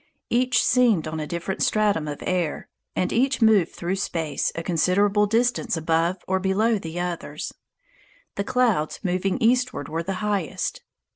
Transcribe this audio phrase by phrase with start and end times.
[0.31, 5.27] Each seemed on a different stratum of air, and each moved through space a considerable
[5.27, 7.53] distance above or below the others.
[8.33, 10.81] The clouds moving eastward were the highest.